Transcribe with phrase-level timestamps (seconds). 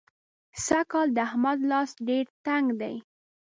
[0.65, 2.95] سږکال د احمد لاس ډېر تنګ دی.